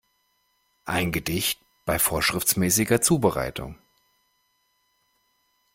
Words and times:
Ein 0.85 1.11
Gedicht 1.11 1.59
bei 1.85 1.99
vorschriftsmäßiger 1.99 3.03
Zubereitung. 3.03 3.77